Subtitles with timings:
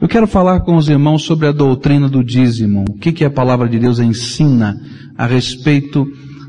[0.00, 2.86] Eu quero falar com os irmãos sobre a doutrina do dízimo.
[2.88, 4.80] O que, que a palavra de Deus ensina
[5.16, 6.06] a respeito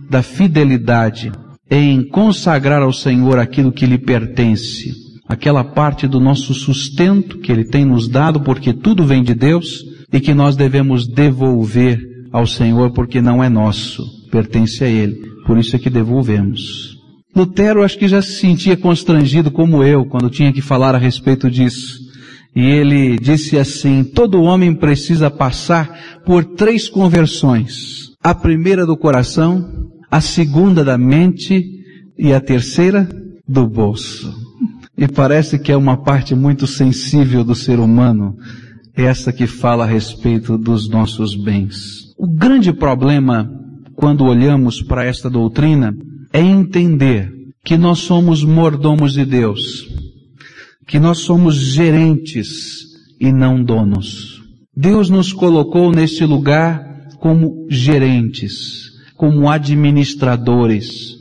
[0.09, 1.31] da fidelidade
[1.69, 4.93] em consagrar ao Senhor aquilo que lhe pertence.
[5.27, 9.83] Aquela parte do nosso sustento que Ele tem nos dado, porque tudo vem de Deus,
[10.11, 11.99] e que nós devemos devolver
[12.31, 15.15] ao Senhor, porque não é nosso, pertence a Ele.
[15.45, 16.97] Por isso é que devolvemos.
[17.33, 21.49] Lutero acho que já se sentia constrangido como eu, quando tinha que falar a respeito
[21.49, 22.10] disso.
[22.55, 28.11] E ele disse assim, todo homem precisa passar por três conversões.
[28.21, 31.63] A primeira do coração, a segunda da mente
[32.17, 33.07] e a terceira
[33.47, 34.33] do bolso.
[34.97, 38.35] E parece que é uma parte muito sensível do ser humano,
[38.93, 42.13] essa que fala a respeito dos nossos bens.
[42.17, 43.49] O grande problema
[43.95, 45.95] quando olhamos para esta doutrina
[46.33, 47.31] é entender
[47.63, 49.87] que nós somos mordomos de Deus,
[50.87, 52.81] que nós somos gerentes
[53.19, 54.41] e não donos.
[54.75, 61.17] Deus nos colocou neste lugar como gerentes, como administradores,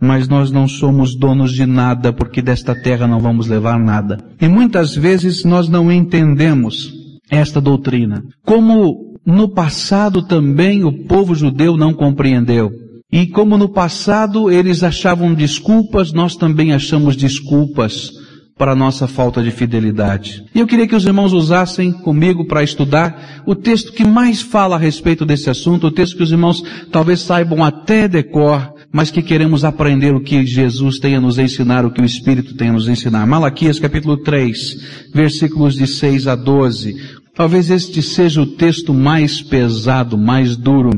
[0.00, 4.18] mas nós não somos donos de nada porque desta terra não vamos levar nada.
[4.40, 6.92] E muitas vezes nós não entendemos
[7.30, 8.22] esta doutrina.
[8.44, 12.70] Como no passado também o povo judeu não compreendeu.
[13.12, 18.10] E como no passado eles achavam desculpas, nós também achamos desculpas
[18.56, 20.44] para a nossa falta de fidelidade.
[20.54, 24.76] E eu queria que os irmãos usassem comigo para estudar o texto que mais fala
[24.76, 29.22] a respeito desse assunto, o texto que os irmãos talvez saibam até decor, mas que
[29.22, 32.72] queremos aprender o que Jesus tem a nos ensinar, o que o Espírito tem a
[32.72, 33.26] nos ensinar.
[33.26, 36.94] Malaquias capítulo 3, versículos de 6 a 12.
[37.34, 40.92] Talvez este seja o texto mais pesado, mais duro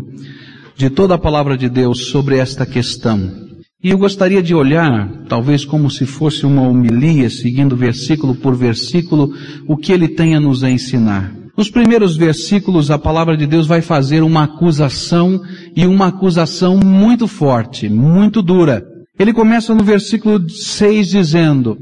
[0.77, 3.46] de toda a palavra de Deus sobre esta questão.
[3.87, 9.33] E eu gostaria de olhar, talvez como se fosse uma homilia, seguindo versículo por versículo,
[9.65, 11.33] o que ele tem a nos ensinar.
[11.57, 15.41] Nos primeiros versículos, a palavra de Deus vai fazer uma acusação
[15.77, 18.85] e uma acusação muito forte, muito dura.
[19.17, 21.79] Ele começa no versículo 6 dizendo,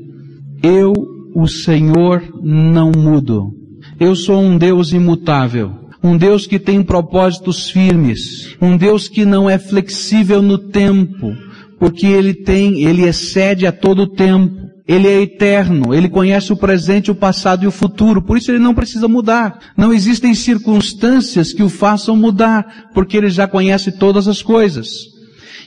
[0.63, 0.93] Eu,
[1.35, 3.51] o Senhor, não mudo.
[3.99, 5.73] Eu sou um Deus imutável.
[6.03, 8.55] Um Deus que tem propósitos firmes.
[8.61, 11.35] Um Deus que não é flexível no tempo
[11.79, 14.65] porque ele tem, ele excede a todo tempo.
[14.87, 18.59] Ele é eterno, ele conhece o presente, o passado e o futuro, por isso ele
[18.59, 19.59] não precisa mudar.
[19.79, 25.15] Não existem circunstâncias que o façam mudar, porque ele já conhece todas as coisas.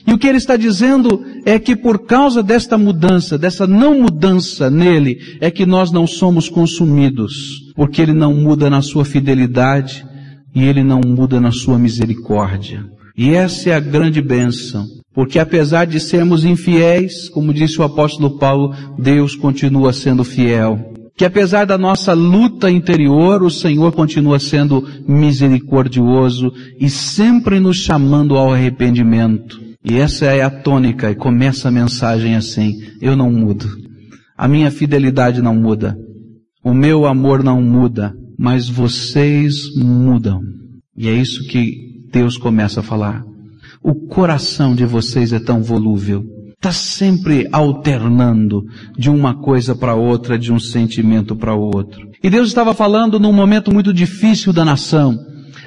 [0.06, 4.70] E o que ele está dizendo é que por causa desta mudança, dessa não mudança
[4.70, 10.06] nele, é que nós não somos consumidos, porque ele não muda na sua fidelidade
[10.54, 12.86] e ele não muda na sua misericórdia.
[13.16, 14.86] E essa é a grande bênção.
[15.18, 20.92] Porque apesar de sermos infiéis, como disse o apóstolo Paulo, Deus continua sendo fiel.
[21.16, 28.36] Que apesar da nossa luta interior, o Senhor continua sendo misericordioso e sempre nos chamando
[28.36, 29.60] ao arrependimento.
[29.84, 33.66] E essa é a tônica, e começa a mensagem assim, eu não mudo.
[34.36, 35.98] A minha fidelidade não muda.
[36.62, 40.40] O meu amor não muda, mas vocês mudam.
[40.96, 43.24] E é isso que Deus começa a falar.
[43.82, 46.24] O coração de vocês é tão volúvel.
[46.56, 48.64] Está sempre alternando
[48.96, 52.08] de uma coisa para outra, de um sentimento para outro.
[52.22, 55.16] E Deus estava falando num momento muito difícil da nação.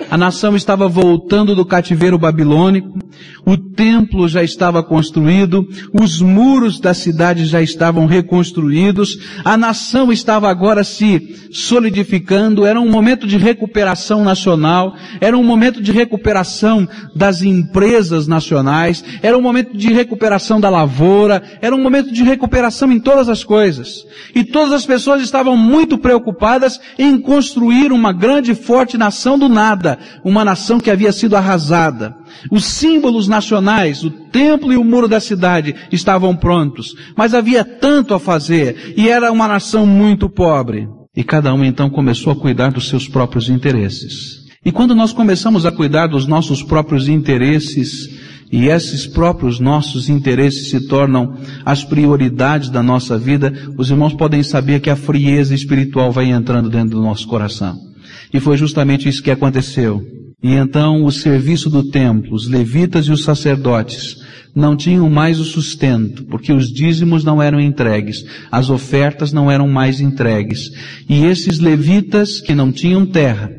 [0.09, 3.00] A nação estava voltando do cativeiro babilônico,
[3.45, 10.50] o templo já estava construído, os muros da cidade já estavam reconstruídos, a nação estava
[10.50, 17.41] agora se solidificando, era um momento de recuperação nacional, era um momento de recuperação das
[17.41, 23.00] empresas nacionais, era um momento de recuperação da lavoura, era um momento de recuperação em
[23.00, 24.06] todas as coisas.
[24.35, 29.50] E todas as pessoas estavam muito preocupadas em construir uma grande e forte nação do
[29.50, 29.91] nada,
[30.24, 32.16] uma nação que havia sido arrasada.
[32.52, 38.13] Os símbolos nacionais, o templo e o muro da cidade estavam prontos, mas havia tanto
[38.13, 40.88] a fazer e era uma nação muito pobre.
[41.16, 44.41] E cada um então começou a cuidar dos seus próprios interesses.
[44.64, 48.09] E quando nós começamos a cuidar dos nossos próprios interesses,
[48.52, 54.44] e esses próprios nossos interesses se tornam as prioridades da nossa vida, os irmãos podem
[54.44, 57.91] saber que a frieza espiritual vai entrando dentro do nosso coração.
[58.33, 60.01] E foi justamente isso que aconteceu.
[60.43, 64.17] E então o serviço do templo, os levitas e os sacerdotes,
[64.55, 69.67] não tinham mais o sustento, porque os dízimos não eram entregues, as ofertas não eram
[69.67, 70.72] mais entregues.
[71.07, 73.51] E esses levitas que não tinham terra,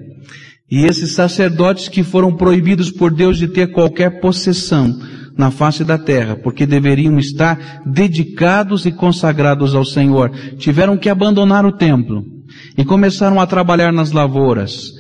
[0.70, 4.98] e esses sacerdotes que foram proibidos por Deus de ter qualquer possessão
[5.36, 11.64] na face da terra, porque deveriam estar dedicados e consagrados ao Senhor, tiveram que abandonar
[11.64, 12.41] o templo
[12.76, 14.92] e começaram a trabalhar nas lavouras.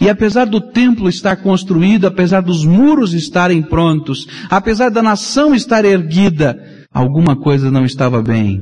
[0.00, 5.84] E apesar do templo estar construído, apesar dos muros estarem prontos, apesar da nação estar
[5.84, 6.58] erguida,
[6.92, 8.60] alguma coisa não estava bem.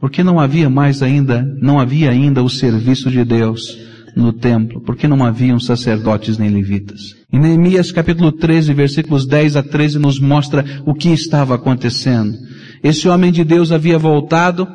[0.00, 3.78] Porque não havia mais ainda, não havia ainda o serviço de Deus
[4.16, 7.14] no templo, porque não haviam sacerdotes nem levitas.
[7.32, 12.36] Em Neemias capítulo 13, versículos 10 a 13 nos mostra o que estava acontecendo.
[12.82, 14.66] Esse homem de Deus havia voltado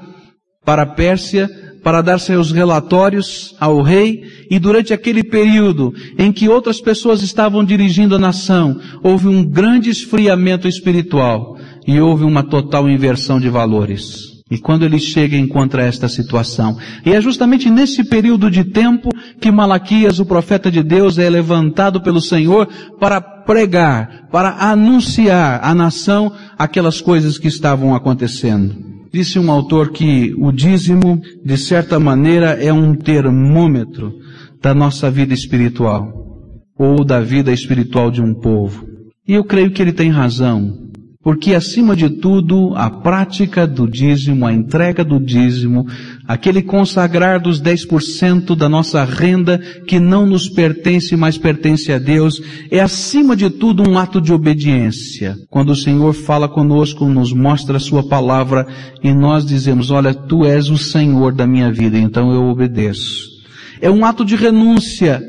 [0.66, 1.50] para a Pérsia
[1.84, 7.64] para dar seus relatórios ao rei e durante aquele período em que outras pessoas estavam
[7.64, 11.58] dirigindo a nação, houve um grande esfriamento espiritual
[11.88, 14.38] e houve uma total inversão de valores.
[14.50, 16.78] E quando ele chega encontra esta situação.
[17.06, 19.10] E é justamente nesse período de tempo
[19.42, 25.76] que Malaquias, o profeta de Deus, é levantado pelo Senhor para pregar, para anunciar à
[25.76, 28.87] nação aquelas coisas que estavam acontecendo.
[29.12, 34.14] Disse um autor que o dízimo, de certa maneira, é um termômetro
[34.62, 36.12] da nossa vida espiritual,
[36.78, 38.86] ou da vida espiritual de um povo.
[39.28, 40.88] E eu creio que ele tem razão,
[41.28, 45.86] porque acima de tudo, a prática do dízimo, a entrega do dízimo,
[46.26, 52.42] aquele consagrar dos 10% da nossa renda que não nos pertence, mas pertence a Deus,
[52.72, 55.36] é acima de tudo um ato de obediência.
[55.50, 58.66] Quando o Senhor fala conosco, nos mostra a sua palavra
[59.04, 63.28] e nós dizemos, olha, tu és o Senhor da minha vida, então eu obedeço.
[63.82, 65.22] É um ato de renúncia,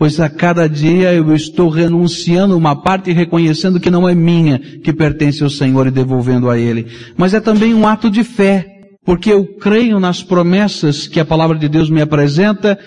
[0.00, 4.58] pois a cada dia eu estou renunciando uma parte e reconhecendo que não é minha,
[4.58, 6.86] que pertence ao Senhor e devolvendo a Ele.
[7.18, 8.66] Mas é também um ato de fé,
[9.04, 12.78] porque eu creio nas promessas que a palavra de Deus me apresenta,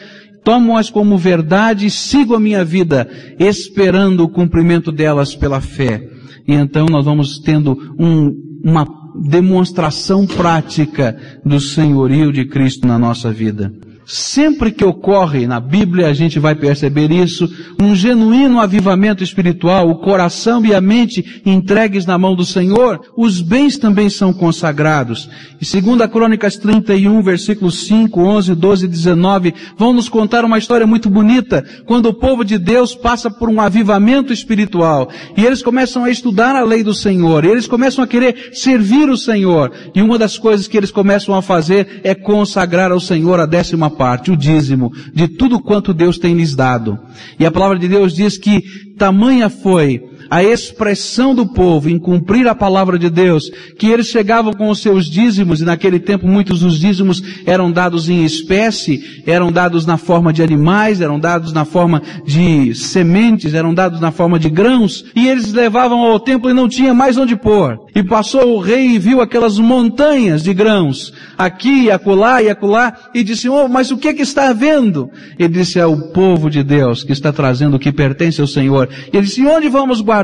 [0.43, 3.07] tomo-as como verdade e sigo a minha vida,
[3.37, 6.01] esperando o cumprimento delas pela fé.
[6.47, 8.33] E então nós vamos tendo um,
[8.65, 8.87] uma
[9.23, 13.71] demonstração prática do senhorio de Cristo na nossa vida.
[14.05, 17.49] Sempre que ocorre na Bíblia, a gente vai perceber isso,
[17.81, 23.39] um genuíno avivamento espiritual, o coração e a mente entregues na mão do Senhor, os
[23.39, 25.29] bens também são consagrados.
[25.61, 30.57] E segundo a Crônicas 31, versículos 5, 11, 12 e 19, vão nos contar uma
[30.57, 35.61] história muito bonita, quando o povo de Deus passa por um avivamento espiritual, e eles
[35.61, 39.71] começam a estudar a lei do Senhor, e eles começam a querer servir o Senhor,
[39.95, 43.92] e uma das coisas que eles começam a fazer é consagrar ao Senhor a décima
[43.95, 46.99] parte, o dízimo, de tudo quanto Deus tem lhes dado.
[47.39, 48.61] E a palavra de Deus diz que
[48.97, 54.51] tamanha foi a expressão do povo em cumprir a palavra de Deus, que eles chegavam
[54.51, 59.51] com os seus dízimos, e naquele tempo muitos dos dízimos eram dados em espécie, eram
[59.51, 64.39] dados na forma de animais, eram dados na forma de sementes, eram dados na forma
[64.39, 67.77] de grãos, e eles levavam ao templo e não tinha mais onde pôr.
[67.95, 73.23] E passou o rei e viu aquelas montanhas de grãos, aqui, acolá e acolá, e
[73.23, 75.11] disse, oh, mas o que é que está havendo?
[75.37, 78.89] Ele disse, é o povo de Deus que está trazendo o que pertence ao Senhor.
[79.13, 80.22] E ele disse, onde vamos guardar?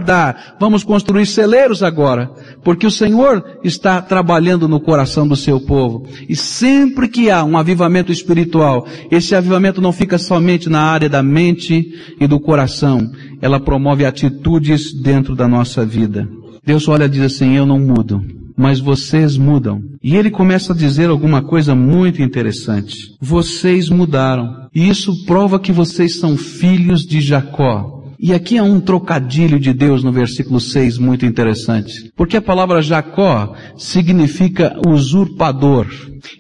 [0.59, 2.29] Vamos construir celeiros agora,
[2.63, 6.05] porque o Senhor está trabalhando no coração do seu povo.
[6.27, 11.23] E sempre que há um avivamento espiritual, esse avivamento não fica somente na área da
[11.23, 13.09] mente e do coração,
[13.41, 16.27] ela promove atitudes dentro da nossa vida.
[16.65, 18.21] Deus olha e diz assim, eu não mudo,
[18.55, 19.81] mas vocês mudam.
[20.03, 23.15] E ele começa a dizer alguma coisa muito interessante.
[23.19, 24.67] Vocês mudaram.
[24.75, 27.98] E isso prova que vocês são filhos de Jacó.
[28.21, 32.11] E aqui há um trocadilho de Deus no versículo 6 muito interessante.
[32.17, 35.87] Porque a palavra Jacó significa usurpador.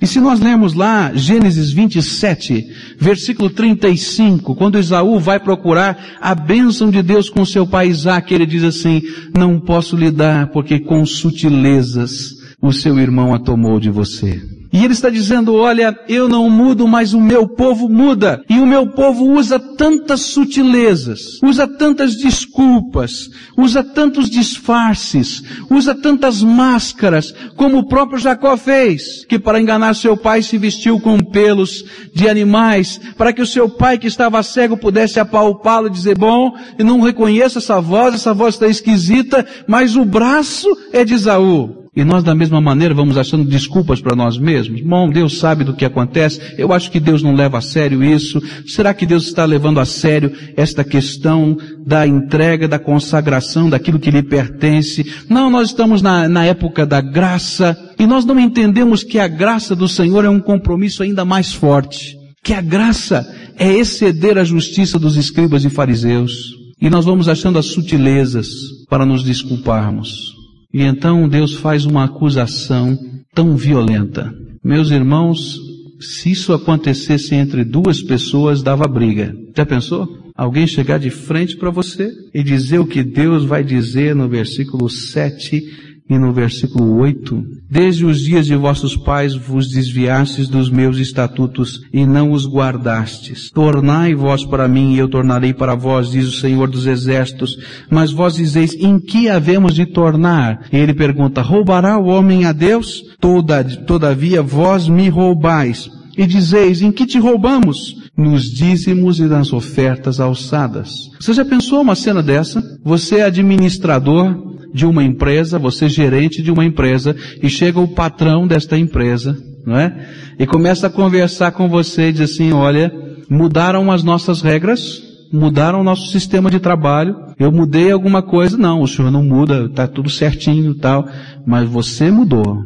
[0.01, 2.65] E se nós lermos lá Gênesis 27,
[2.99, 8.45] versículo 35, quando Esaú vai procurar a bênção de Deus com seu pai Isaac, ele
[8.45, 9.01] diz assim,
[9.37, 14.58] não posso lhe dar porque com sutilezas o seu irmão a tomou de você.
[14.71, 18.43] E ele está dizendo, olha, eu não mudo, mas o meu povo muda.
[18.47, 26.43] E o meu povo usa tantas sutilezas, usa tantas desculpas, usa tantos disfarces, usa tantas
[26.43, 31.83] máscaras, como o próprio Jacó fez, que para enganar seu pai se vestiu com pelos
[32.13, 36.53] de animais, para que o seu pai que estava cego pudesse apalpá-lo e dizer, bom,
[36.77, 41.78] eu não reconheço essa voz, essa voz está esquisita, mas o braço é de Isaú.
[41.99, 44.79] E nós da mesma maneira vamos achando desculpas para nós mesmos.
[44.79, 46.39] Bom, Deus sabe do que acontece.
[46.57, 48.41] Eu acho que Deus não leva a sério isso.
[48.65, 54.11] Será que Deus está levando a sério esta questão da entrega, da consagração daquilo que
[54.11, 55.05] lhe pertence?
[55.27, 59.75] Não, nós estamos na, na época da graça e nós não entendemos que a graça
[59.75, 62.17] do Senhor é um compromisso ainda mais forte.
[62.41, 66.55] Que a graça é exceder a justiça dos escribas e fariseus.
[66.81, 68.47] E nós vamos achando as sutilezas
[68.89, 70.38] para nos desculparmos.
[70.73, 72.97] E então Deus faz uma acusação
[73.33, 74.33] tão violenta.
[74.63, 75.57] Meus irmãos,
[75.99, 79.35] Se isso acontecesse entre duas pessoas, dava briga.
[79.55, 80.07] Já pensou?
[80.33, 84.89] Alguém chegar de frente para você e dizer o que Deus vai dizer no versículo
[84.89, 85.61] 7
[86.09, 91.81] e no versículo 8, desde os dias de vossos pais vos desviastes dos meus estatutos
[91.93, 93.51] e não os guardastes.
[93.51, 97.55] Tornai vós para mim e eu tornarei para vós, diz o Senhor dos exércitos.
[97.91, 100.65] Mas vós dizeis, em que havemos de tornar?
[100.73, 103.03] E ele pergunta, roubará o homem a Deus?
[103.19, 105.91] Toda, todavia vós me roubais.
[106.17, 107.95] E dizeis, em que te roubamos?
[108.17, 111.09] Nos dízimos e nas ofertas alçadas.
[111.19, 112.61] Você já pensou uma cena dessa?
[112.83, 117.87] Você é administrador, de uma empresa, você é gerente de uma empresa, e chega o
[117.87, 120.07] patrão desta empresa, não é?
[120.37, 122.91] E começa a conversar com você e diz assim, olha,
[123.29, 128.81] mudaram as nossas regras, mudaram o nosso sistema de trabalho, eu mudei alguma coisa, não,
[128.81, 131.07] o senhor não muda, está tudo certinho tal,
[131.45, 132.63] mas você mudou.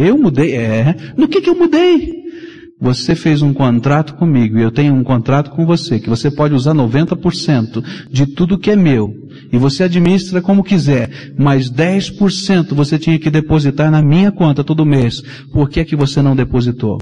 [0.00, 2.27] Eu mudei, é, no que que eu mudei?
[2.80, 6.54] Você fez um contrato comigo e eu tenho um contrato com você, que você pode
[6.54, 9.12] usar 90% de tudo que é meu.
[9.52, 14.86] E você administra como quiser, mas 10% você tinha que depositar na minha conta todo
[14.86, 15.22] mês.
[15.52, 16.98] Por que é que você não depositou?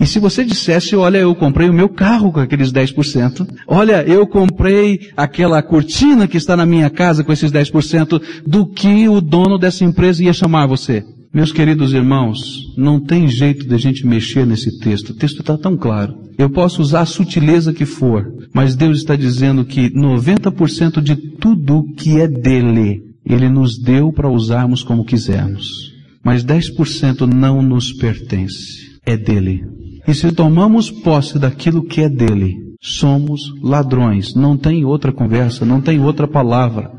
[0.00, 4.26] E se você dissesse, olha, eu comprei o meu carro com aqueles 10%, olha, eu
[4.26, 9.58] comprei aquela cortina que está na minha casa com esses 10%, do que o dono
[9.58, 11.04] dessa empresa ia chamar você?
[11.32, 15.10] Meus queridos irmãos, não tem jeito de a gente mexer nesse texto.
[15.10, 16.16] O texto está tão claro.
[16.36, 21.84] Eu posso usar a sutileza que for, mas Deus está dizendo que 90% de tudo
[21.96, 25.92] que é dele, Ele nos deu para usarmos como quisermos.
[26.24, 28.98] Mas 10% não nos pertence.
[29.06, 29.62] É dele.
[30.08, 34.34] E se tomamos posse daquilo que é dele, somos ladrões.
[34.34, 36.90] Não tem outra conversa, não tem outra palavra.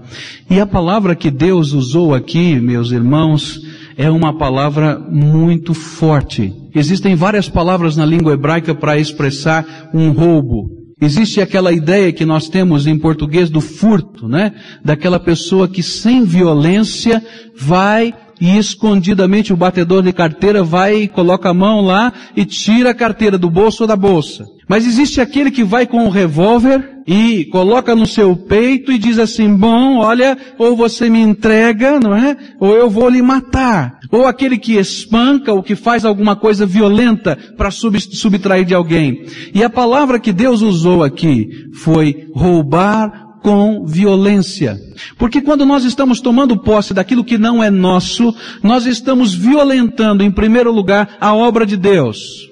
[0.50, 3.59] E a palavra que Deus usou aqui, meus irmãos,
[4.01, 6.51] é uma palavra muito forte.
[6.74, 10.72] Existem várias palavras na língua hebraica para expressar um roubo.
[11.00, 14.53] Existe aquela ideia que nós temos em português do furto, né?
[14.84, 17.24] Daquela pessoa que sem violência
[17.55, 22.89] vai e escondidamente o batedor de carteira vai e coloca a mão lá e tira
[22.89, 24.45] a carteira do bolso ou da bolsa.
[24.67, 29.19] Mas existe aquele que vai com o revólver e coloca no seu peito e diz
[29.19, 32.36] assim, bom, olha, ou você me entrega, não é?
[32.60, 34.00] Ou eu vou lhe matar.
[34.12, 39.25] Ou aquele que espanca ou que faz alguma coisa violenta para subtrair de alguém.
[39.53, 44.77] E a palavra que Deus usou aqui foi roubar com violência.
[45.17, 48.33] Porque quando nós estamos tomando posse daquilo que não é nosso,
[48.63, 52.50] nós estamos violentando, em primeiro lugar, a obra de Deus.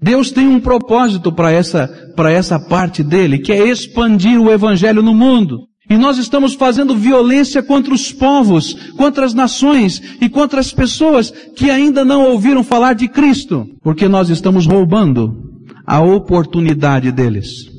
[0.00, 5.02] Deus tem um propósito para essa, para essa parte dele, que é expandir o evangelho
[5.02, 5.60] no mundo.
[5.88, 11.32] E nós estamos fazendo violência contra os povos, contra as nações e contra as pessoas
[11.56, 15.32] que ainda não ouviram falar de Cristo, porque nós estamos roubando
[15.86, 17.70] a oportunidade deles.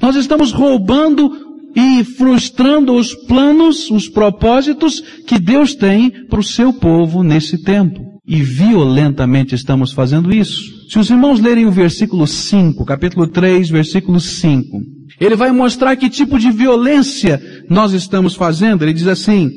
[0.00, 6.72] Nós estamos roubando e frustrando os planos, os propósitos que Deus tem para o seu
[6.72, 8.00] povo nesse tempo.
[8.26, 10.90] E violentamente estamos fazendo isso.
[10.90, 14.80] Se os irmãos lerem o versículo 5, capítulo 3, versículo 5,
[15.20, 18.82] ele vai mostrar que tipo de violência nós estamos fazendo.
[18.82, 19.50] Ele diz assim,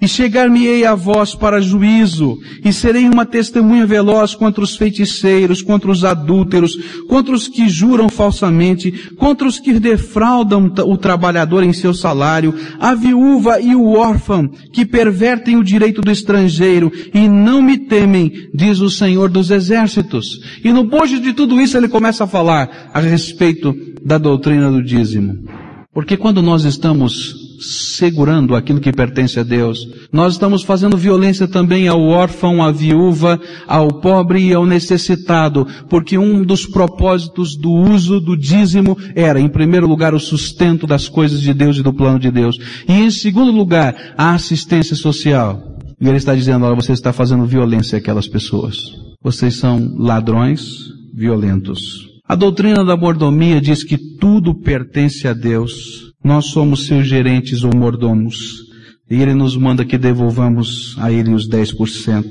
[0.00, 5.90] e chegar-me-ei a vós para juízo, e serei uma testemunha veloz contra os feiticeiros, contra
[5.90, 6.76] os adúlteros,
[7.08, 12.94] contra os que juram falsamente, contra os que defraudam o trabalhador em seu salário, a
[12.94, 18.80] viúva e o órfão, que pervertem o direito do estrangeiro, e não me temem, diz
[18.80, 20.40] o Senhor dos Exércitos.
[20.62, 23.74] E no bojo de tudo isso ele começa a falar a respeito
[24.04, 25.44] da doutrina do dízimo.
[25.92, 29.88] Porque quando nós estamos segurando aquilo que pertence a Deus.
[30.12, 36.16] Nós estamos fazendo violência também ao órfão, à viúva, ao pobre e ao necessitado, porque
[36.16, 41.40] um dos propósitos do uso do dízimo era, em primeiro lugar, o sustento das coisas
[41.40, 42.58] de Deus e do plano de Deus.
[42.88, 45.76] E em segundo lugar, a assistência social.
[46.00, 48.76] E ele está dizendo, olha, você está fazendo violência àquelas pessoas.
[49.22, 52.07] Vocês são ladrões violentos.
[52.28, 57.74] A doutrina da mordomia diz que tudo pertence a Deus nós somos seus gerentes ou
[57.74, 58.66] mordomos.
[59.10, 62.24] E ele nos manda que devolvamos a ele os 10%.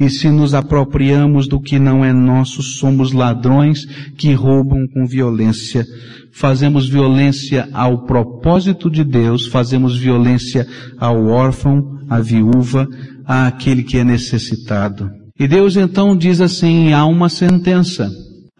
[0.00, 3.86] E se nos apropriamos do que não é nosso, somos ladrões
[4.16, 5.86] que roubam com violência.
[6.32, 10.66] Fazemos violência ao propósito de Deus, fazemos violência
[10.98, 12.88] ao órfão, à viúva,
[13.24, 15.08] àquele que é necessitado.
[15.38, 18.10] E Deus então diz assim, há uma sentença.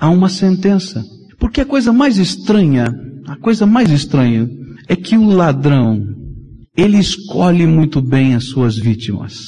[0.03, 1.03] Há uma sentença.
[1.39, 2.93] Porque a coisa mais estranha
[3.27, 4.49] a coisa mais estranha
[4.89, 6.05] é que o ladrão,
[6.77, 9.39] ele escolhe muito bem as suas vítimas.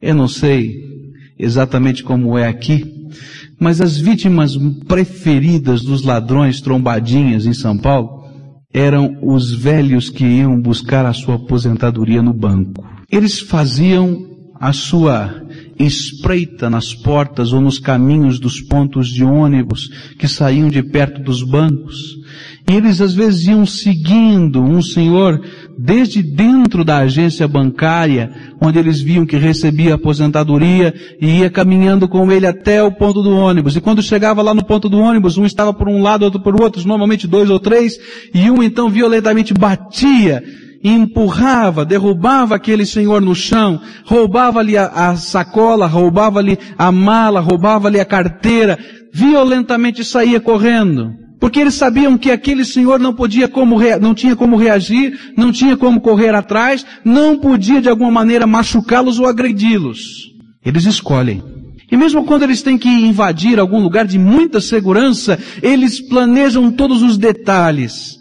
[0.00, 0.72] Eu não sei
[1.38, 2.84] exatamente como é aqui,
[3.58, 8.24] mas as vítimas preferidas dos ladrões trombadinhas em São Paulo
[8.72, 12.86] eram os velhos que iam buscar a sua aposentadoria no banco.
[13.10, 14.18] Eles faziam
[14.58, 15.45] a sua
[15.78, 21.42] espreita nas portas ou nos caminhos dos pontos de ônibus que saíam de perto dos
[21.42, 22.16] bancos.
[22.68, 25.40] E eles às vezes iam seguindo um senhor
[25.78, 32.30] desde dentro da agência bancária, onde eles viam que recebia aposentadoria e ia caminhando com
[32.32, 33.76] ele até o ponto do ônibus.
[33.76, 36.60] E quando chegava lá no ponto do ônibus, um estava por um lado, outro por
[36.60, 37.98] outro, normalmente dois ou três,
[38.34, 40.42] e um então violentamente batia
[40.88, 48.04] empurrava, derrubava aquele senhor no chão, roubava-lhe a, a, sacola, roubava-lhe a mala, roubava-lhe a
[48.04, 48.78] carteira,
[49.12, 51.12] violentamente saía correndo.
[51.38, 55.76] Porque eles sabiam que aquele senhor não podia como, não tinha como reagir, não tinha
[55.76, 60.00] como correr atrás, não podia de alguma maneira machucá-los ou agredi-los.
[60.64, 61.42] Eles escolhem.
[61.90, 67.02] E mesmo quando eles têm que invadir algum lugar de muita segurança, eles planejam todos
[67.02, 68.15] os detalhes.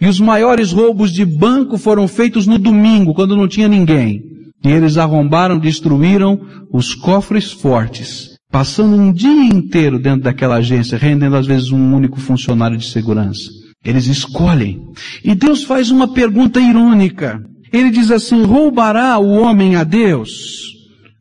[0.00, 4.22] E os maiores roubos de banco foram feitos no domingo, quando não tinha ninguém.
[4.64, 6.40] E eles arrombaram, destruíram
[6.72, 12.18] os cofres fortes, passando um dia inteiro dentro daquela agência, rendendo às vezes um único
[12.18, 13.50] funcionário de segurança.
[13.84, 14.80] Eles escolhem.
[15.24, 17.40] E Deus faz uma pergunta irônica.
[17.72, 20.70] Ele diz assim, roubará o homem a Deus?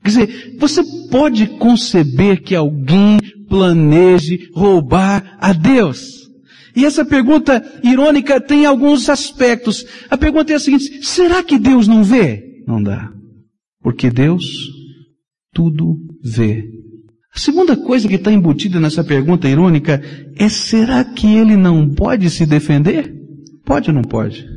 [0.03, 6.18] Quer dizer, você pode conceber que alguém planeje roubar a Deus?
[6.79, 9.85] E essa pergunta irônica tem alguns aspectos.
[10.09, 12.63] A pergunta é a seguinte, será que Deus não vê?
[12.65, 13.11] Não dá.
[13.81, 14.45] Porque Deus
[15.53, 16.63] tudo vê.
[17.35, 20.01] A segunda coisa que está embutida nessa pergunta irônica
[20.37, 23.13] é será que ele não pode se defender?
[23.65, 24.47] Pode ou não pode?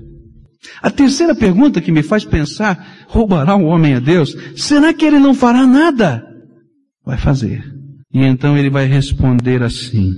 [0.80, 4.36] A terceira pergunta que me faz pensar, roubará o homem a Deus?
[4.54, 6.22] Será que ele não fará nada?
[7.04, 7.64] Vai fazer.
[8.14, 10.12] E então ele vai responder assim,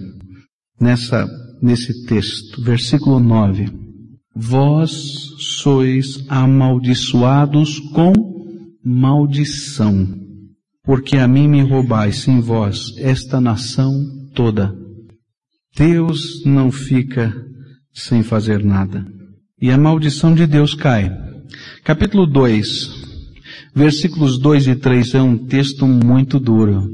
[0.78, 1.26] nessa
[1.64, 3.70] nesse texto, versículo 9.
[4.36, 4.92] Vós
[5.38, 8.12] sois amaldiçoados com
[8.84, 10.06] maldição,
[10.84, 13.94] porque a mim me roubais, sim vós, esta nação
[14.34, 14.76] toda.
[15.74, 17.34] Deus não fica
[17.94, 19.06] sem fazer nada.
[19.58, 21.10] E a maldição de Deus cai.
[21.82, 22.90] Capítulo 2,
[23.74, 26.90] versículos 2 e 3 é um texto muito duro.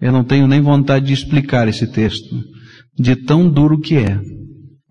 [0.00, 2.54] Eu não tenho nem vontade de explicar esse texto
[2.98, 4.20] de tão duro que é.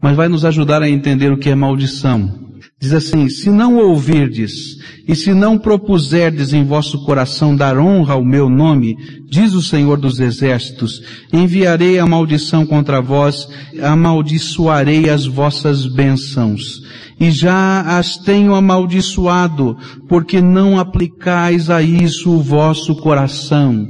[0.01, 2.43] Mas vai nos ajudar a entender o que é maldição.
[2.83, 8.25] Diz assim, se não ouvirdes e se não propuserdes em vosso coração dar honra ao
[8.25, 8.97] meu nome,
[9.29, 13.47] diz o Senhor dos Exércitos, enviarei a maldição contra vós,
[13.81, 16.81] amaldiçoarei as vossas bênçãos.
[17.17, 19.77] E já as tenho amaldiçoado,
[20.09, 23.87] porque não aplicais a isso o vosso coração.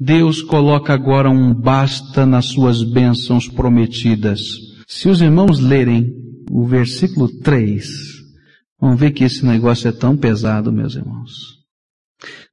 [0.00, 4.40] Deus coloca agora um basta nas suas bênçãos prometidas.
[4.86, 6.14] Se os irmãos lerem
[6.50, 7.86] o versículo 3,
[8.80, 11.58] vão ver que esse negócio é tão pesado, meus irmãos.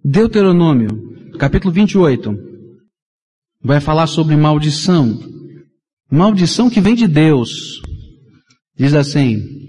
[0.03, 0.89] Deuteronômio,
[1.37, 2.35] capítulo 28,
[3.63, 5.19] vai falar sobre maldição.
[6.11, 7.81] Maldição que vem de Deus.
[8.77, 9.64] Diz assim,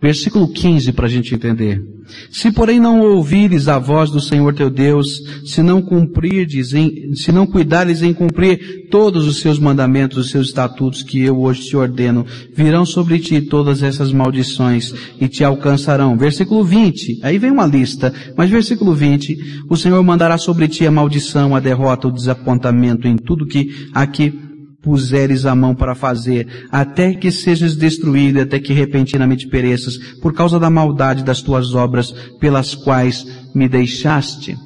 [0.00, 1.82] versículo 15 para a gente entender.
[2.30, 7.30] Se porém não ouvires a voz do Senhor teu Deus, se não cumprirdes, em, se
[7.30, 11.76] não cuidares em cumprir todos os seus mandamentos, os seus estatutos que eu hoje te
[11.76, 16.16] ordeno, virão sobre ti todas essas maldições e te alcançarão.
[16.16, 20.90] Versículo 20, aí vem uma lista, mas versículo 20, o Senhor mandará sobre ti a
[20.90, 24.47] maldição, a derrota, o desapontamento em tudo que aqui
[24.82, 30.58] puseres a mão para fazer, até que sejas destruído, até que repentinamente pereças, por causa
[30.58, 34.56] da maldade das tuas obras pelas quais me deixaste.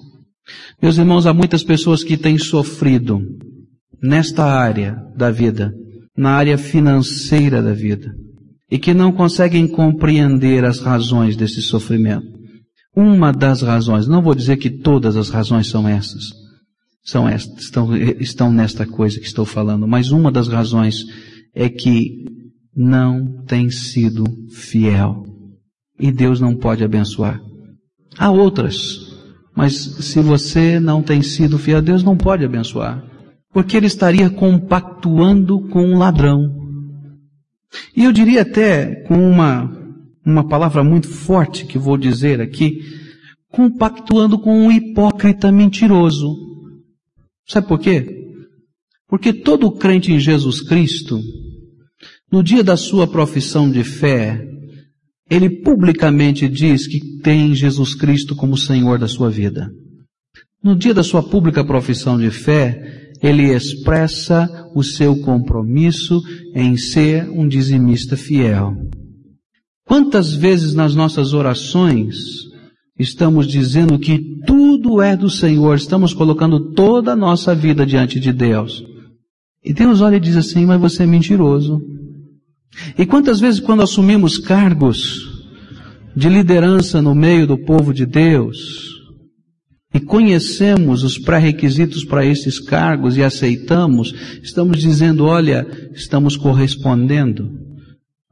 [0.82, 3.20] Meus irmãos, há muitas pessoas que têm sofrido
[4.02, 5.72] nesta área da vida,
[6.16, 8.12] na área financeira da vida,
[8.70, 12.26] e que não conseguem compreender as razões desse sofrimento.
[12.94, 16.41] Uma das razões, não vou dizer que todas as razões são essas,
[17.02, 19.86] são estão, estão nesta coisa que estou falando.
[19.86, 21.04] Mas uma das razões
[21.54, 22.24] é que
[22.74, 25.24] não tem sido fiel.
[25.98, 27.40] E Deus não pode abençoar.
[28.18, 29.12] Há outras,
[29.54, 33.02] mas se você não tem sido fiel, Deus não pode abençoar.
[33.52, 36.62] Porque ele estaria compactuando com um ladrão.
[37.96, 39.70] E eu diria até com uma,
[40.24, 42.80] uma palavra muito forte que vou dizer aqui,
[43.50, 46.51] compactuando com um hipócrita mentiroso.
[47.52, 48.06] Sabe por quê?
[49.06, 51.20] Porque todo crente em Jesus Cristo,
[52.32, 54.42] no dia da sua profissão de fé,
[55.28, 59.70] ele publicamente diz que tem Jesus Cristo como Senhor da sua vida.
[60.64, 66.22] No dia da sua pública profissão de fé, ele expressa o seu compromisso
[66.54, 68.74] em ser um dizimista fiel.
[69.84, 72.16] Quantas vezes nas nossas orações
[73.02, 78.32] estamos dizendo que tudo é do Senhor, estamos colocando toda a nossa vida diante de
[78.32, 78.84] Deus.
[79.64, 81.80] E Deus olha e diz assim, mas você é mentiroso.
[82.98, 85.30] E quantas vezes quando assumimos cargos
[86.16, 88.92] de liderança no meio do povo de Deus,
[89.94, 97.50] e conhecemos os pré-requisitos para esses cargos e aceitamos, estamos dizendo, olha, estamos correspondendo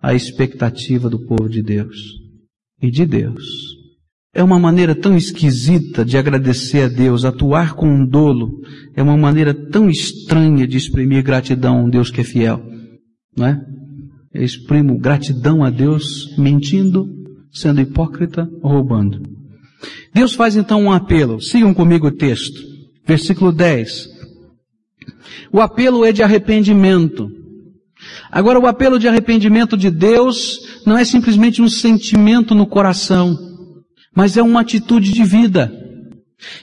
[0.00, 1.96] à expectativa do povo de Deus
[2.80, 3.79] e de Deus.
[4.32, 8.60] É uma maneira tão esquisita de agradecer a Deus, atuar com um dolo,
[8.94, 12.62] é uma maneira tão estranha de exprimir gratidão a um Deus que é fiel,
[13.36, 13.60] não é?
[14.32, 17.08] Eu exprimo gratidão a Deus mentindo,
[17.52, 19.20] sendo hipócrita, roubando.
[20.14, 21.40] Deus faz então um apelo.
[21.40, 22.60] Sigam comigo o texto.
[23.04, 24.08] Versículo 10.
[25.52, 27.28] O apelo é de arrependimento.
[28.30, 33.36] Agora, o apelo de arrependimento de Deus não é simplesmente um sentimento no coração,
[34.20, 35.72] mas é uma atitude de vida.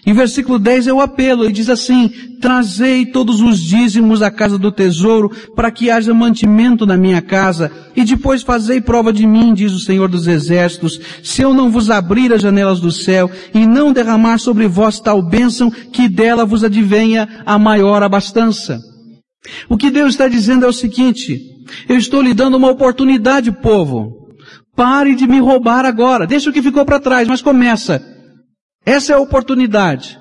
[0.06, 2.08] Em versículo 10 é o apelo, ele diz assim,
[2.39, 7.72] trazei todos os dízimos à casa do tesouro, para que haja mantimento na minha casa,
[7.96, 11.89] e depois fazei prova de mim, diz o Senhor dos Exércitos, se eu não vos
[11.89, 16.63] abrir as janelas do céu, e não derramar sobre vós tal bênção, que dela vos
[16.63, 18.80] advenha a maior abastança.
[19.67, 21.41] O que Deus está dizendo é o seguinte,
[21.89, 24.27] eu estou lhe dando uma oportunidade, povo.
[24.78, 28.00] Pare de me roubar agora, deixa o que ficou para trás, mas começa.
[28.86, 30.20] Essa é a oportunidade.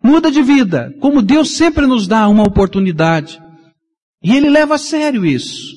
[0.00, 3.40] Muda de vida, como Deus sempre nos dá uma oportunidade.
[4.22, 5.74] E Ele leva a sério isso.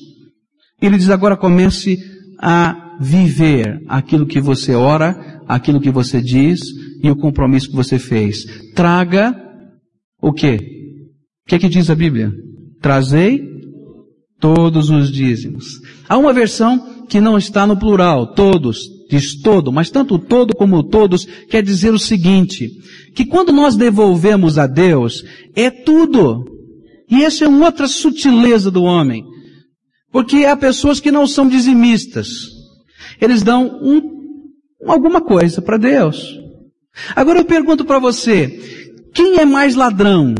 [0.80, 1.98] Ele diz agora comece
[2.38, 6.60] a viver aquilo que você ora, aquilo que você diz
[7.02, 8.44] e o compromisso que você fez.
[8.72, 9.34] Traga
[10.22, 10.58] o quê?
[11.44, 12.32] O que é que diz a Bíblia?
[12.80, 13.51] Trazei
[14.42, 15.80] todos os dízimos.
[16.08, 20.82] Há uma versão que não está no plural, todos, diz todo, mas tanto todo como
[20.82, 22.68] todos quer dizer o seguinte,
[23.14, 25.22] que quando nós devolvemos a Deus,
[25.54, 26.44] é tudo.
[27.08, 29.24] E essa é uma outra sutileza do homem.
[30.10, 32.28] Porque há pessoas que não são dizimistas.
[33.20, 34.02] Eles dão um,
[34.86, 36.36] alguma coisa para Deus.
[37.14, 38.48] Agora eu pergunto para você,
[39.14, 40.34] quem é mais ladrão?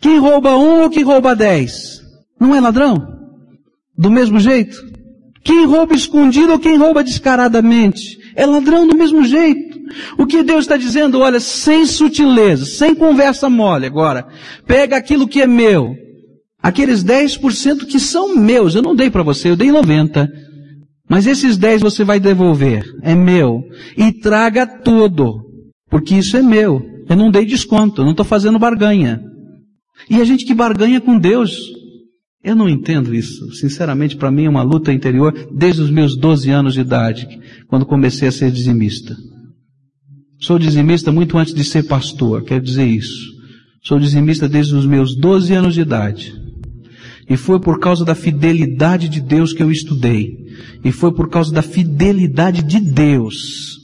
[0.00, 1.93] Quem rouba um ou quem rouba dez?
[2.40, 3.06] Não é ladrão?
[3.96, 4.76] Do mesmo jeito?
[5.44, 8.18] Quem rouba escondido ou quem rouba descaradamente?
[8.34, 9.78] É ladrão do mesmo jeito.
[10.18, 14.26] O que Deus está dizendo, olha, sem sutileza, sem conversa mole agora.
[14.66, 15.94] Pega aquilo que é meu.
[16.62, 20.26] Aqueles 10% que são meus, eu não dei para você, eu dei 90.
[21.08, 23.62] Mas esses 10 você vai devolver, é meu.
[23.96, 25.42] E traga tudo,
[25.90, 26.82] porque isso é meu.
[27.06, 29.20] Eu não dei desconto, eu não estou fazendo barganha.
[30.08, 31.54] E a gente que barganha com Deus,
[32.44, 33.50] eu não entendo isso.
[33.54, 37.26] Sinceramente, para mim é uma luta interior desde os meus 12 anos de idade,
[37.66, 39.16] quando comecei a ser dizimista.
[40.38, 43.32] Sou dizimista muito antes de ser pastor, quero dizer isso.
[43.82, 46.34] Sou dizimista desde os meus 12 anos de idade.
[47.30, 50.36] E foi por causa da fidelidade de Deus que eu estudei.
[50.84, 53.78] E foi por causa da fidelidade de Deus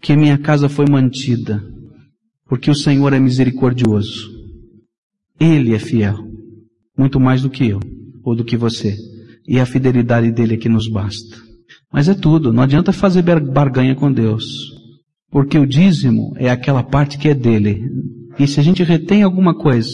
[0.00, 1.60] que minha casa foi mantida.
[2.46, 4.30] Porque o Senhor é misericordioso.
[5.40, 6.33] Ele é fiel
[6.96, 7.80] muito mais do que eu
[8.22, 8.96] ou do que você.
[9.46, 11.36] E a fidelidade dele é que nos basta.
[11.92, 14.44] Mas é tudo, não adianta fazer barganha com Deus.
[15.30, 17.82] Porque o dízimo é aquela parte que é dele.
[18.38, 19.90] E se a gente retém alguma coisa,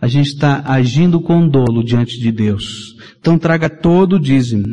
[0.00, 2.94] a gente está agindo com dolo diante de Deus.
[3.20, 4.66] Então traga todo o dízimo.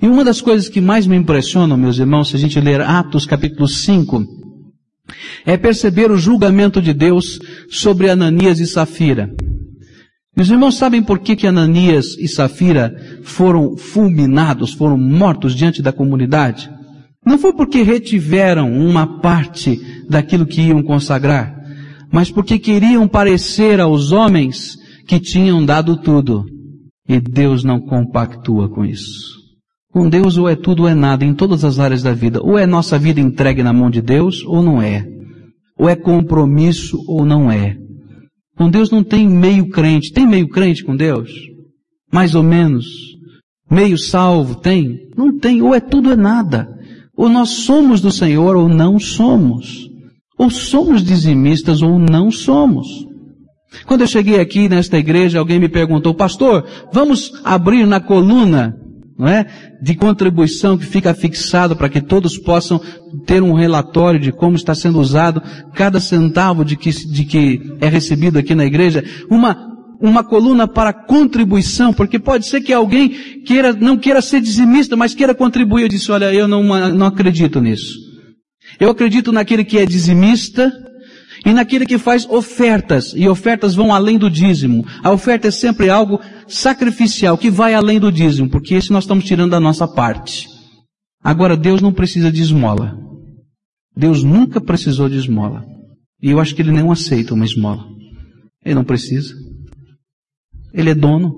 [0.00, 3.24] E uma das coisas que mais me impressionam, meus irmãos, se a gente ler Atos
[3.24, 4.24] capítulo 5,
[5.46, 9.32] é perceber o julgamento de Deus sobre Ananias e Safira.
[10.34, 15.92] Meus irmãos sabem por que, que Ananias e Safira foram fulminados, foram mortos diante da
[15.92, 16.70] comunidade?
[17.24, 21.54] Não foi porque retiveram uma parte daquilo que iam consagrar,
[22.10, 26.46] mas porque queriam parecer aos homens que tinham dado tudo.
[27.06, 29.42] E Deus não compactua com isso.
[29.92, 32.40] Com Deus ou é tudo ou é nada em todas as áreas da vida.
[32.42, 35.06] Ou é nossa vida entregue na mão de Deus ou não é.
[35.78, 37.76] Ou é compromisso ou não é.
[38.62, 40.12] Com Deus não tem meio crente.
[40.12, 41.32] Tem meio crente com Deus?
[42.12, 42.86] Mais ou menos.
[43.68, 44.54] Meio salvo?
[44.54, 45.00] Tem?
[45.16, 45.60] Não tem.
[45.60, 46.68] Ou é tudo ou é nada.
[47.16, 49.88] Ou nós somos do Senhor ou não somos.
[50.38, 52.86] Ou somos dizimistas ou não somos.
[53.84, 58.76] Quando eu cheguei aqui nesta igreja, alguém me perguntou, pastor, vamos abrir na coluna
[59.22, 59.46] não é?
[59.80, 62.80] De contribuição que fica fixado para que todos possam
[63.24, 65.40] ter um relatório de como está sendo usado
[65.74, 69.04] cada centavo de que, de que é recebido aqui na igreja.
[69.30, 69.56] Uma,
[70.00, 73.10] uma coluna para contribuição, porque pode ser que alguém
[73.46, 75.82] queira, não queira ser dizimista, mas queira contribuir.
[75.82, 77.94] Eu disse, olha, eu não, não acredito nisso.
[78.80, 80.72] Eu acredito naquele que é dizimista,
[81.44, 84.86] e naquele que faz ofertas, e ofertas vão além do dízimo.
[85.02, 89.24] A oferta é sempre algo sacrificial, que vai além do dízimo, porque esse nós estamos
[89.24, 90.48] tirando da nossa parte.
[91.22, 92.96] Agora, Deus não precisa de esmola.
[93.96, 95.64] Deus nunca precisou de esmola.
[96.20, 97.84] E eu acho que Ele não aceita uma esmola.
[98.64, 99.34] Ele não precisa.
[100.72, 101.34] Ele é dono.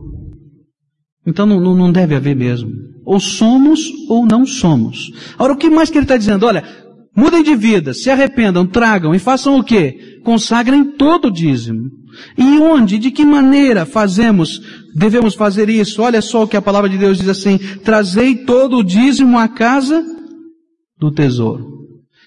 [1.26, 2.70] Então não, não deve haver mesmo.
[3.04, 5.10] Ou somos ou não somos.
[5.34, 6.46] Agora, o que mais que ele está dizendo?
[6.46, 6.64] Olha,
[7.16, 10.18] Mudem de vida, se arrependam, tragam e façam o quê?
[10.24, 11.90] Consagrem todo o dízimo.
[12.36, 14.60] E onde, de que maneira fazemos,
[14.94, 16.02] devemos fazer isso?
[16.02, 19.46] Olha só o que a palavra de Deus diz assim, trazei todo o dízimo à
[19.46, 20.04] casa
[20.98, 21.74] do tesouro.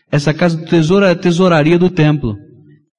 [0.10, 2.38] Essa casa do tesouro é a tesouraria do templo.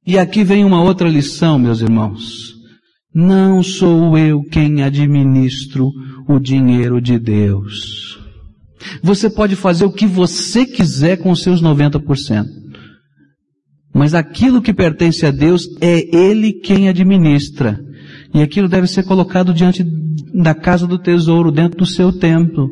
[0.06, 2.54] E aqui vem uma outra lição, meus irmãos.
[3.14, 5.90] Não sou eu quem administro
[6.28, 8.18] o dinheiro de Deus.
[9.02, 12.46] Você pode fazer o que você quiser com os seus 90%.
[13.94, 17.80] Mas aquilo que pertence a Deus é Ele quem administra.
[18.34, 19.84] E aquilo deve ser colocado diante
[20.34, 22.70] da casa do tesouro, dentro do seu templo.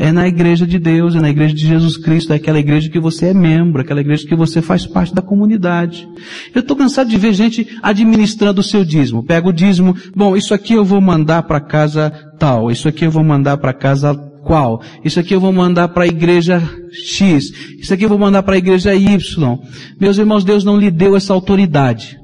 [0.00, 3.00] É na igreja de Deus, é na igreja de Jesus Cristo, é aquela igreja que
[3.00, 6.08] você é membro, aquela igreja que você faz parte da comunidade.
[6.54, 9.24] Eu estou cansado de ver gente administrando o seu dízimo.
[9.24, 13.10] Pega o dízimo, bom, isso aqui eu vou mandar para casa tal, isso aqui eu
[13.10, 14.14] vou mandar para casa
[14.48, 14.82] qual?
[15.04, 16.58] Isso aqui eu vou mandar para a igreja
[16.90, 17.52] X.
[17.78, 19.58] Isso aqui eu vou mandar para a igreja Y.
[20.00, 22.18] Meus irmãos, Deus não lhe deu essa autoridade.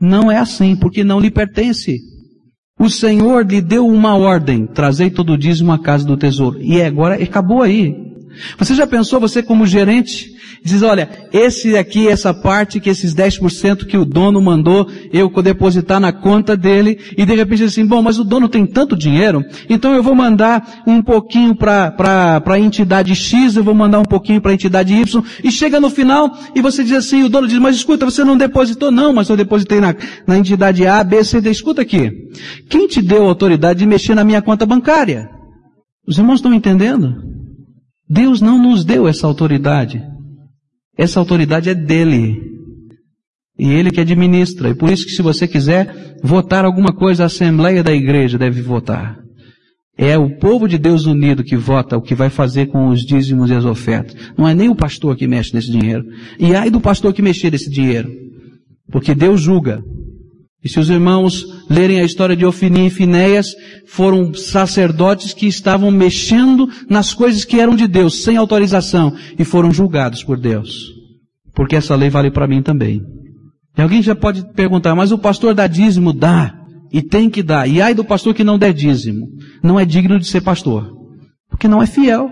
[0.00, 1.98] Não é assim, porque não lhe pertence.
[2.78, 6.62] O Senhor lhe deu uma ordem, trazei todo o dízimo à casa do tesouro.
[6.62, 7.96] E agora acabou aí.
[8.58, 13.86] Você já pensou, você como gerente, diz, olha, esse aqui, essa parte, que esses 10%
[13.86, 18.18] que o dono mandou eu depositar na conta dele, e de repente assim, bom, mas
[18.18, 23.56] o dono tem tanto dinheiro, então eu vou mandar um pouquinho para a entidade X,
[23.56, 26.82] eu vou mandar um pouquinho para a entidade Y, e chega no final, e você
[26.82, 28.90] diz assim, o dono diz, mas escuta, você não depositou?
[28.90, 29.94] Não, mas eu depositei na,
[30.26, 32.10] na entidade A, B, C, D, escuta aqui.
[32.68, 35.28] Quem te deu autoridade de mexer na minha conta bancária?
[36.06, 37.14] Os irmãos estão entendendo?
[38.08, 40.02] Deus não nos deu essa autoridade.
[40.96, 42.40] Essa autoridade é dele.
[43.58, 44.70] E ele que administra.
[44.70, 48.60] E por isso que se você quiser votar alguma coisa, a Assembleia da Igreja deve
[48.62, 49.18] votar.
[49.98, 53.48] É o povo de Deus unido que vota o que vai fazer com os dízimos
[53.50, 54.14] e as ofertas.
[54.36, 56.04] Não é nem o pastor que mexe nesse dinheiro.
[56.38, 58.10] E ai do pastor que mexer nesse dinheiro.
[58.90, 59.82] Porque Deus julga.
[60.66, 63.54] E se os irmãos lerem a história de Ofini e Finéias,
[63.86, 69.70] foram sacerdotes que estavam mexendo nas coisas que eram de Deus, sem autorização, e foram
[69.70, 70.92] julgados por Deus.
[71.54, 73.00] Porque essa lei vale para mim também.
[73.78, 76.12] E alguém já pode perguntar, mas o pastor dá dízimo?
[76.12, 76.52] Dá.
[76.92, 77.68] E tem que dar.
[77.68, 79.28] E ai do pastor que não der dízimo.
[79.62, 80.90] Não é digno de ser pastor.
[81.48, 82.28] Porque não é fiel.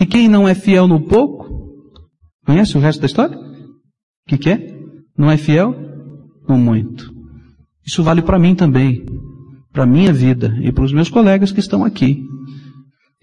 [0.00, 1.50] E quem não é fiel no pouco,
[2.46, 3.36] conhece o resto da história?
[3.36, 4.66] O que, que é?
[5.18, 5.89] Não é fiel
[6.58, 7.12] muito.
[7.86, 9.04] Isso vale para mim também,
[9.72, 12.22] para minha vida e para os meus colegas que estão aqui.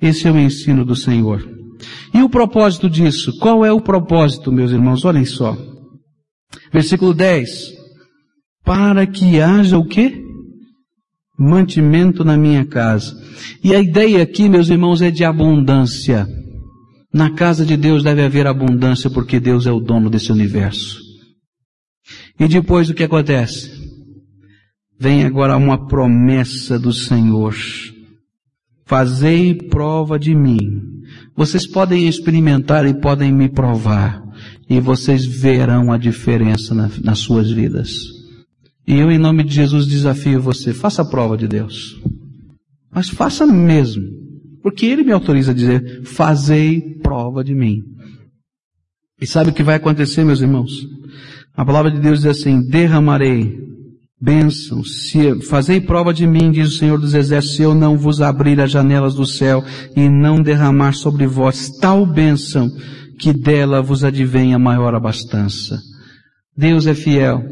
[0.01, 1.47] Esse é o ensino do Senhor.
[2.13, 3.37] E o propósito disso?
[3.39, 5.05] Qual é o propósito, meus irmãos?
[5.05, 5.57] Olhem só.
[6.71, 7.73] Versículo 10.
[8.63, 10.23] Para que haja o quê?
[11.37, 13.15] Mantimento na minha casa.
[13.63, 16.27] E a ideia aqui, meus irmãos, é de abundância.
[17.13, 21.06] Na casa de Deus deve haver abundância porque Deus é o dono desse universo.
[22.39, 23.71] E depois o que acontece?
[24.99, 27.55] Vem agora uma promessa do Senhor.
[28.85, 30.81] Fazei prova de mim.
[31.35, 34.23] Vocês podem experimentar e podem me provar.
[34.69, 37.91] E vocês verão a diferença na, nas suas vidas.
[38.87, 41.99] E eu, em nome de Jesus, desafio você, faça a prova de Deus.
[42.91, 44.03] Mas faça mesmo.
[44.63, 47.83] Porque Ele me autoriza a dizer, fazei prova de mim.
[49.19, 50.71] E sabe o que vai acontecer, meus irmãos?
[51.57, 53.65] A palavra de Deus diz assim, derramarei
[54.21, 58.21] bênção, se fazei prova de mim, diz o Senhor dos Exércitos, se eu não vos
[58.21, 59.63] abrir as janelas do céu
[59.95, 62.69] e não derramar sobre vós tal bênção
[63.19, 65.79] que dela vos advenha maior abastança.
[66.55, 67.43] Deus é fiel.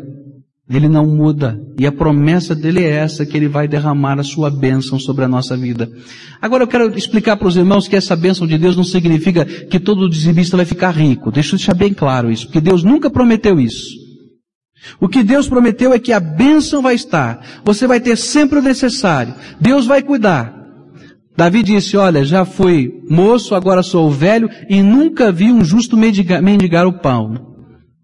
[0.68, 1.60] Ele não muda.
[1.78, 5.28] E a promessa dele é essa, que ele vai derramar a sua bênção sobre a
[5.28, 5.92] nossa vida.
[6.42, 9.80] Agora eu quero explicar para os irmãos que essa bênção de Deus não significa que
[9.80, 11.32] todo dizimista vai ficar rico.
[11.32, 14.06] Deixa eu deixar bem claro isso, porque Deus nunca prometeu isso.
[15.00, 17.62] O que Deus prometeu é que a bênção vai estar.
[17.64, 19.34] Você vai ter sempre o necessário.
[19.60, 20.54] Deus vai cuidar.
[21.38, 26.42] Davi disse, olha, já fui moço, agora sou velho e nunca vi um justo mendigar,
[26.42, 27.55] mendigar o pão.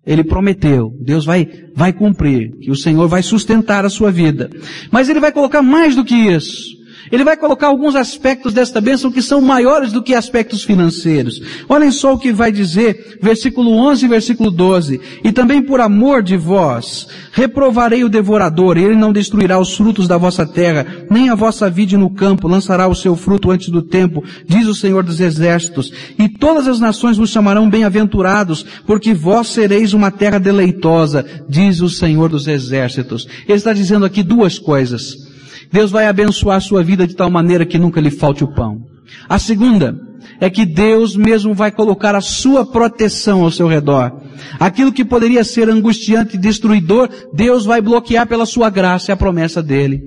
[0.06, 4.50] Ele prometeu, Deus vai, vai cumprir, que o Senhor vai sustentar a sua vida.
[4.92, 6.81] Mas Ele vai colocar mais do que isso.
[7.10, 11.42] Ele vai colocar alguns aspectos desta bênção que são maiores do que aspectos financeiros.
[11.70, 15.00] Olhem só o que vai dizer, versículo 11 e versículo 12.
[15.24, 20.08] E também por amor de vós, reprovarei o devorador, e ele não destruirá os frutos
[20.08, 23.82] da vossa terra, nem a vossa vide no campo, lançará o seu fruto antes do
[23.82, 25.92] tempo, diz o Senhor dos Exércitos.
[26.20, 31.90] E todas as nações vos chamarão bem-aventurados, porque vós sereis uma terra deleitosa, diz o
[31.90, 33.28] Senhor dos Exércitos.
[33.48, 35.31] Ele está dizendo aqui duas coisas.
[35.72, 38.80] Deus vai abençoar a sua vida de tal maneira que nunca lhe falte o pão.
[39.28, 39.98] A segunda
[40.40, 44.12] é que Deus mesmo vai colocar a sua proteção ao seu redor.
[44.60, 49.18] Aquilo que poderia ser angustiante e destruidor, Deus vai bloquear pela sua graça e a
[49.18, 50.02] promessa dele.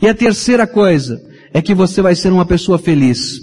[0.00, 1.20] E a terceira coisa
[1.52, 3.38] é que você vai ser uma pessoa feliz.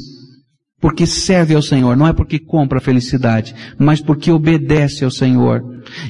[0.80, 5.64] Porque serve ao Senhor, não é porque compra a felicidade, mas porque obedece ao Senhor.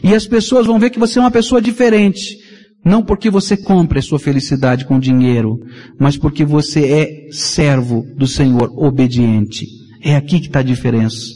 [0.04, 2.38] E as pessoas vão ver que você é uma pessoa diferente.
[2.86, 5.60] Não porque você compre a sua felicidade com dinheiro,
[6.00, 9.66] mas porque você é servo do Senhor, obediente.
[10.02, 11.34] É aqui que está a diferença.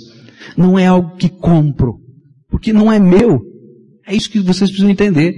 [0.55, 1.99] Não é algo que compro,
[2.49, 3.41] porque não é meu.
[4.05, 5.33] É isso que vocês precisam entender.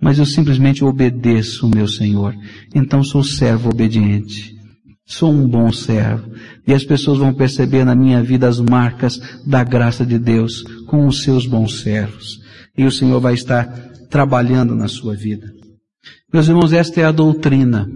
[0.00, 2.34] Mas eu simplesmente obedeço o meu Senhor.
[2.74, 4.54] Então sou servo obediente.
[5.06, 6.30] Sou um bom servo.
[6.66, 11.06] E as pessoas vão perceber na minha vida as marcas da graça de Deus com
[11.06, 12.40] os seus bons servos.
[12.76, 15.52] E o Senhor vai estar trabalhando na sua vida.
[16.32, 17.86] Meus irmãos, esta é a doutrina.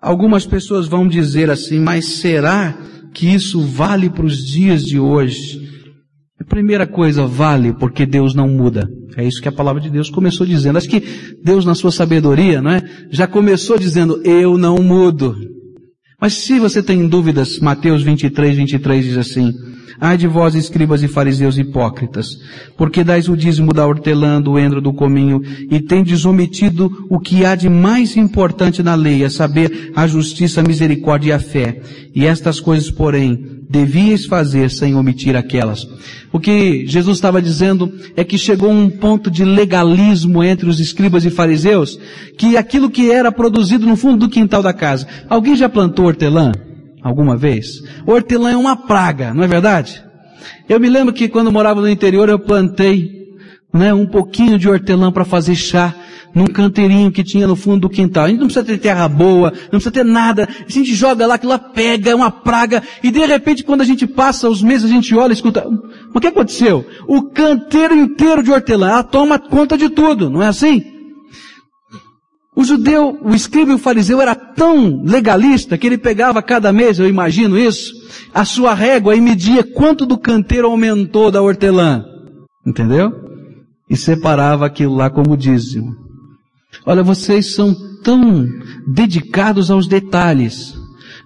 [0.00, 2.76] Algumas pessoas vão dizer assim, mas será
[3.14, 5.66] que isso vale para os dias de hoje?
[6.38, 8.88] A primeira coisa, vale porque Deus não muda.
[9.16, 10.76] É isso que a palavra de Deus começou dizendo.
[10.76, 11.02] Acho que
[11.42, 12.82] Deus, na sua sabedoria, não é?
[13.10, 15.34] Já começou dizendo, eu não mudo.
[16.20, 19.52] Mas se você tem dúvidas, Mateus 23, 23 diz assim,
[20.00, 22.38] Ai de vós, escribas e fariseus hipócritas,
[22.76, 27.44] porque dais o dízimo da hortelã, do endro, do cominho, e tendes omitido o que
[27.44, 31.80] há de mais importante na lei, a saber, a justiça, a misericórdia e a fé.
[32.14, 35.86] E estas coisas, porém, devíeis fazer sem omitir aquelas.
[36.32, 41.24] O que Jesus estava dizendo é que chegou um ponto de legalismo entre os escribas
[41.24, 41.98] e fariseus,
[42.36, 45.06] que aquilo que era produzido no fundo do quintal da casa.
[45.28, 46.52] Alguém já plantou hortelã?
[47.06, 47.82] Alguma vez?
[48.06, 50.02] Hortelã é uma praga, não é verdade?
[50.68, 53.26] Eu me lembro que quando morava no interior eu plantei
[53.72, 55.94] né, um pouquinho de hortelã para fazer chá
[56.34, 58.24] num canteirinho que tinha no fundo do quintal.
[58.24, 60.46] A gente não precisa ter terra boa, não precisa ter nada.
[60.46, 62.82] A gente joga lá, aquilo lá pega, é uma praga.
[63.02, 65.66] E de repente, quando a gente passa os meses, a gente olha e escuta,
[66.14, 66.84] o que aconteceu?
[67.06, 70.95] O canteiro inteiro de hortelã, ela toma conta de tudo, não é assim?
[72.56, 76.98] O judeu, o escriba e o fariseu era tão legalista que ele pegava cada mês,
[76.98, 77.92] eu imagino isso,
[78.32, 82.02] a sua régua e media quanto do canteiro aumentou da hortelã.
[82.66, 83.12] Entendeu?
[83.90, 85.94] E separava aquilo lá como dízimo.
[86.86, 88.48] Olha, vocês são tão
[88.86, 90.74] dedicados aos detalhes,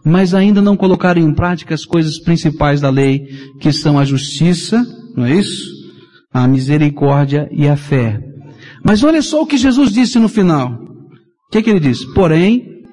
[0.05, 3.21] mas ainda não colocaram em prática as coisas principais da lei,
[3.61, 4.85] que são a justiça,
[5.16, 5.71] não é isso?
[6.33, 8.21] A misericórdia e a fé.
[8.85, 10.89] Mas olha só o que Jesus disse no final.
[11.51, 12.05] O que, que ele diz?
[12.15, 12.85] Porém,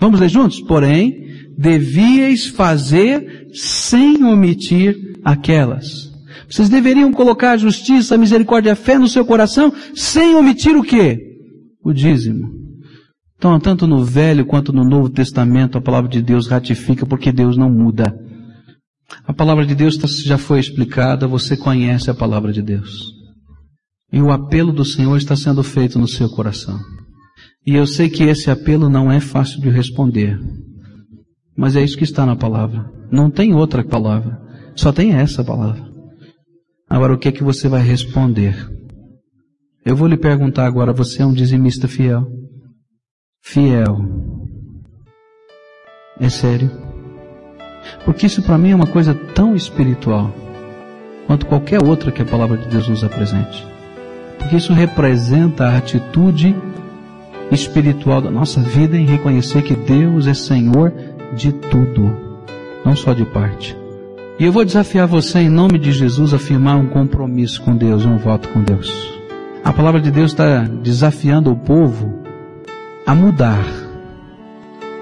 [0.00, 0.58] vamos ler juntos?
[0.62, 6.10] Porém, devíeis fazer sem omitir aquelas.
[6.48, 10.74] Vocês deveriam colocar a justiça, a misericórdia e a fé no seu coração, sem omitir
[10.74, 11.18] o quê?
[11.84, 12.48] O dízimo.
[13.36, 17.54] Então, tanto no Velho quanto no Novo Testamento, a palavra de Deus ratifica porque Deus
[17.54, 18.18] não muda.
[19.26, 23.12] A palavra de Deus tá, já foi explicada, você conhece a palavra de Deus.
[24.10, 26.80] E o apelo do Senhor está sendo feito no seu coração.
[27.66, 30.38] E eu sei que esse apelo não é fácil de responder.
[31.56, 32.90] Mas é isso que está na palavra.
[33.10, 34.40] Não tem outra palavra.
[34.74, 35.82] Só tem essa palavra.
[36.88, 38.54] Agora o que é que você vai responder?
[39.84, 42.26] Eu vou lhe perguntar agora, você é um dizimista fiel?
[43.42, 43.98] Fiel.
[46.18, 46.70] É sério?
[48.04, 50.34] Porque isso para mim é uma coisa tão espiritual
[51.26, 53.66] quanto qualquer outra que a palavra de Deus nos apresente.
[54.38, 56.54] Porque isso representa a atitude
[57.50, 60.92] espiritual da nossa vida em reconhecer que Deus é Senhor
[61.34, 62.16] de tudo,
[62.84, 63.76] não só de parte.
[64.38, 68.04] E eu vou desafiar você, em nome de Jesus, a firmar um compromisso com Deus,
[68.04, 69.12] um voto com Deus.
[69.62, 72.22] A palavra de Deus está desafiando o povo
[73.06, 73.64] a mudar,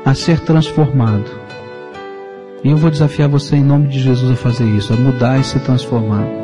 [0.05, 1.31] a ser transformado.
[2.63, 5.45] E eu vou desafiar você, em nome de Jesus, a fazer isso, a mudar e
[5.45, 6.42] ser transformado.